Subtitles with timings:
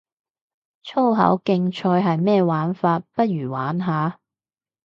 [0.81, 4.19] 粗口競賽係咩玩法，不如玩下